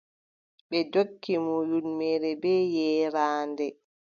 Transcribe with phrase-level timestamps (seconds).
[0.69, 3.65] Ɓe ndokki mo ƴulmere bee yeeraande.